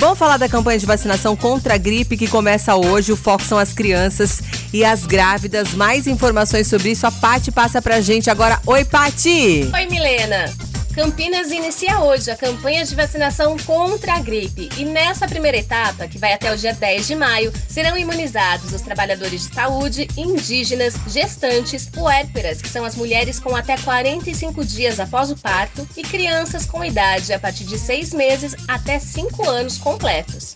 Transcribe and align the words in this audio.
Vamos 0.00 0.18
falar 0.18 0.38
da 0.38 0.48
campanha 0.48 0.78
de 0.78 0.86
vacinação 0.86 1.36
contra 1.36 1.74
a 1.74 1.76
gripe 1.76 2.16
que 2.16 2.26
começa 2.26 2.74
hoje. 2.74 3.12
O 3.12 3.16
foco 3.16 3.44
são 3.44 3.58
as 3.58 3.74
crianças 3.74 4.40
e 4.72 4.82
as 4.82 5.04
grávidas. 5.04 5.74
Mais 5.74 6.06
informações 6.06 6.68
sobre 6.68 6.92
isso, 6.92 7.06
a 7.06 7.12
Pati 7.12 7.52
passa 7.52 7.82
pra 7.82 8.00
gente 8.00 8.30
agora. 8.30 8.58
Oi, 8.64 8.82
Pati! 8.82 9.70
Oi, 9.70 9.86
Milena! 9.90 10.69
Campinas 10.94 11.52
inicia 11.52 12.00
hoje 12.00 12.30
a 12.32 12.36
campanha 12.36 12.84
de 12.84 12.96
vacinação 12.96 13.56
contra 13.58 14.14
a 14.14 14.20
gripe. 14.20 14.68
E 14.76 14.84
nessa 14.84 15.28
primeira 15.28 15.56
etapa, 15.56 16.08
que 16.08 16.18
vai 16.18 16.32
até 16.32 16.52
o 16.52 16.56
dia 16.56 16.74
10 16.74 17.06
de 17.06 17.14
maio, 17.14 17.52
serão 17.68 17.96
imunizados 17.96 18.72
os 18.72 18.82
trabalhadores 18.82 19.46
de 19.46 19.54
saúde, 19.54 20.08
indígenas, 20.16 20.94
gestantes, 21.06 21.86
puérperas, 21.86 22.60
que 22.60 22.68
são 22.68 22.84
as 22.84 22.96
mulheres 22.96 23.38
com 23.38 23.54
até 23.54 23.76
45 23.78 24.64
dias 24.64 24.98
após 24.98 25.30
o 25.30 25.36
parto, 25.36 25.88
e 25.96 26.02
crianças 26.02 26.66
com 26.66 26.84
idade 26.84 27.32
a 27.32 27.38
partir 27.38 27.64
de 27.64 27.78
6 27.78 28.12
meses 28.12 28.56
até 28.66 28.98
5 28.98 29.48
anos 29.48 29.78
completos. 29.78 30.52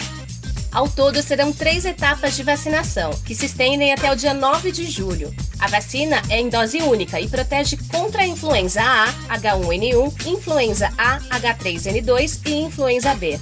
Ao 0.75 0.89
todo, 0.89 1.23
serão 1.23 1.53
três 1.53 1.85
etapas 1.85 2.35
de 2.35 2.43
vacinação, 2.43 3.13
que 3.25 3.33
se 3.33 3.47
estendem 3.47 3.93
até 3.93 4.11
o 4.11 4.17
dia 4.17 4.35
9 4.35 4.73
de 4.73 4.91
julho. 4.91 5.33
A 5.61 5.69
vacina 5.69 6.21
é 6.29 6.41
em 6.41 6.49
dose 6.49 6.79
única 6.79 7.21
e 7.21 7.29
protege 7.29 7.79
contra 7.93 8.23
a 8.23 8.27
influenza 8.27 8.83
A, 8.83 9.07
H1N1, 9.39 10.27
influenza 10.27 10.93
A, 10.99 11.21
H3N2 11.39 12.41
e 12.45 12.55
influenza 12.55 13.15
B. 13.15 13.39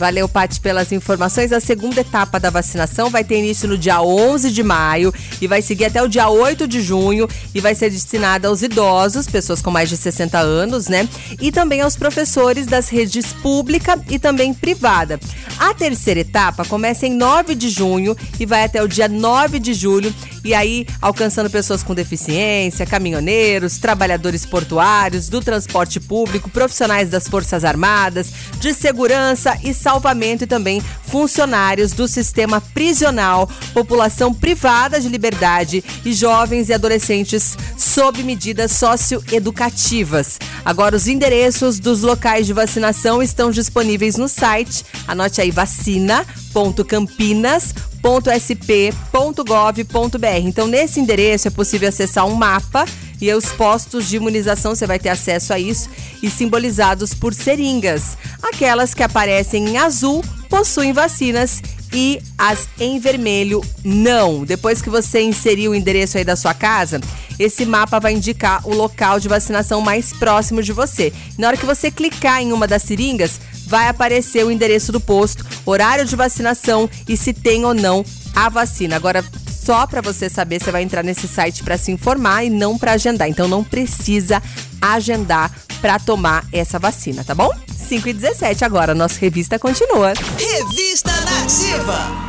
Valeu, 0.00 0.26
Paty, 0.26 0.58
pelas 0.60 0.92
informações. 0.92 1.52
A 1.52 1.60
segunda 1.60 2.00
etapa 2.00 2.40
da 2.40 2.48
vacinação 2.48 3.10
vai 3.10 3.22
ter 3.22 3.38
início 3.38 3.68
no 3.68 3.76
dia 3.76 4.00
11 4.00 4.50
de 4.50 4.62
maio 4.62 5.12
e 5.42 5.46
vai 5.46 5.60
seguir 5.60 5.84
até 5.84 6.02
o 6.02 6.08
dia 6.08 6.26
8 6.26 6.66
de 6.66 6.80
junho 6.80 7.28
e 7.54 7.60
vai 7.60 7.74
ser 7.74 7.90
destinada 7.90 8.48
aos 8.48 8.62
idosos, 8.62 9.26
pessoas 9.26 9.60
com 9.60 9.70
mais 9.70 9.90
de 9.90 9.98
60 9.98 10.38
anos, 10.38 10.88
né? 10.88 11.06
E 11.38 11.52
também 11.52 11.82
aos 11.82 11.96
professores 11.96 12.66
das 12.66 12.88
redes 12.88 13.34
pública 13.34 14.00
e 14.08 14.18
também 14.18 14.54
privada. 14.54 15.20
A 15.58 15.74
terceira 15.74 16.20
etapa 16.20 16.64
começa 16.64 17.06
em 17.06 17.12
9 17.12 17.54
de 17.54 17.68
junho 17.68 18.16
e 18.38 18.46
vai 18.46 18.64
até 18.64 18.82
o 18.82 18.88
dia 18.88 19.06
9 19.06 19.58
de 19.58 19.74
julho 19.74 20.14
e 20.44 20.54
aí 20.54 20.86
alcançando 21.00 21.50
pessoas 21.50 21.82
com 21.82 21.94
deficiência, 21.94 22.86
caminhoneiros, 22.86 23.78
trabalhadores 23.78 24.44
portuários, 24.46 25.28
do 25.28 25.40
transporte 25.40 26.00
público, 26.00 26.50
profissionais 26.50 27.10
das 27.10 27.28
Forças 27.28 27.64
Armadas, 27.64 28.32
de 28.58 28.72
segurança 28.74 29.58
e 29.62 29.72
salvamento 29.74 30.44
e 30.44 30.46
também 30.46 30.82
funcionários 31.10 31.92
do 31.92 32.06
sistema 32.06 32.60
prisional, 32.60 33.50
população 33.74 34.32
privada 34.32 35.00
de 35.00 35.08
liberdade 35.08 35.82
e 36.04 36.12
jovens 36.12 36.68
e 36.68 36.72
adolescentes 36.72 37.56
sob 37.76 38.22
medidas 38.22 38.70
socioeducativas. 38.72 40.38
Agora 40.64 40.96
os 40.96 41.08
endereços 41.08 41.78
dos 41.78 42.02
locais 42.02 42.46
de 42.46 42.52
vacinação 42.52 43.22
estão 43.22 43.50
disponíveis 43.50 44.16
no 44.16 44.28
site. 44.28 44.84
Anote 45.06 45.40
aí 45.40 45.50
vacina.campinas.com 45.50 47.90
www.sp.gov.br. 48.02 50.26
Então, 50.42 50.66
nesse 50.66 51.00
endereço 51.00 51.48
é 51.48 51.50
possível 51.50 51.88
acessar 51.88 52.26
um 52.26 52.34
mapa 52.34 52.84
e 53.20 53.32
os 53.32 53.52
postos 53.52 54.08
de 54.08 54.16
imunização 54.16 54.74
você 54.74 54.86
vai 54.86 54.98
ter 54.98 55.10
acesso 55.10 55.52
a 55.52 55.58
isso 55.58 55.90
e 56.22 56.30
simbolizados 56.30 57.12
por 57.12 57.34
seringas. 57.34 58.16
Aquelas 58.42 58.94
que 58.94 59.02
aparecem 59.02 59.68
em 59.68 59.78
azul 59.78 60.24
possuem 60.50 60.92
vacinas 60.92 61.62
e 61.92 62.20
as 62.36 62.68
em 62.78 62.98
vermelho 62.98 63.62
não. 63.84 64.44
Depois 64.44 64.82
que 64.82 64.90
você 64.90 65.22
inserir 65.22 65.68
o 65.68 65.74
endereço 65.74 66.18
aí 66.18 66.24
da 66.24 66.36
sua 66.36 66.52
casa, 66.52 67.00
esse 67.38 67.64
mapa 67.64 67.98
vai 67.98 68.12
indicar 68.12 68.66
o 68.66 68.74
local 68.74 69.18
de 69.18 69.28
vacinação 69.28 69.80
mais 69.80 70.12
próximo 70.12 70.62
de 70.62 70.72
você. 70.72 71.12
Na 71.38 71.48
hora 71.48 71.56
que 71.56 71.64
você 71.64 71.90
clicar 71.90 72.42
em 72.42 72.52
uma 72.52 72.66
das 72.66 72.82
seringas, 72.82 73.40
vai 73.66 73.88
aparecer 73.88 74.44
o 74.44 74.50
endereço 74.50 74.92
do 74.92 75.00
posto, 75.00 75.46
horário 75.64 76.04
de 76.04 76.16
vacinação 76.16 76.90
e 77.08 77.16
se 77.16 77.32
tem 77.32 77.64
ou 77.64 77.72
não 77.72 78.04
a 78.34 78.48
vacina. 78.48 78.96
Agora, 78.96 79.24
só 79.48 79.86
para 79.86 80.00
você 80.00 80.28
saber, 80.28 80.60
você 80.60 80.72
vai 80.72 80.82
entrar 80.82 81.04
nesse 81.04 81.28
site 81.28 81.62
para 81.62 81.78
se 81.78 81.92
informar 81.92 82.44
e 82.44 82.50
não 82.50 82.76
para 82.76 82.92
agendar. 82.92 83.28
Então 83.28 83.46
não 83.46 83.62
precisa 83.62 84.42
agendar 84.80 85.50
para 85.80 85.98
tomar 85.98 86.44
essa 86.52 86.78
vacina, 86.78 87.24
tá 87.24 87.34
bom? 87.34 87.50
5 87.90 88.08
e 88.08 88.12
17 88.12 88.64
agora, 88.64 88.94
nossa 88.94 89.18
revista 89.18 89.58
continua. 89.58 90.12
Revista 90.52 91.12
Nativa. 91.24 92.10